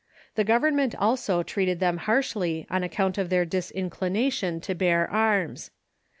[0.33, 5.69] The government also treated them harshly on account of their disinclination to bear arms.